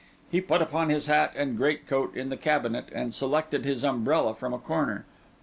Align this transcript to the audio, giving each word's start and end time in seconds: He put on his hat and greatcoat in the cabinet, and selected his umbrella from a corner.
He 0.31 0.41
put 0.41 0.73
on 0.73 0.89
his 0.89 1.05
hat 1.05 1.31
and 1.35 1.55
greatcoat 1.55 2.17
in 2.17 2.29
the 2.29 2.35
cabinet, 2.35 2.87
and 2.91 3.13
selected 3.13 3.65
his 3.65 3.83
umbrella 3.83 4.33
from 4.33 4.51
a 4.51 4.57
corner. 4.57 5.05